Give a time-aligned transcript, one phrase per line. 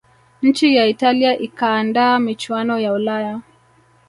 [0.41, 3.41] nchi ya italia ikaandaa michuano ya ulaya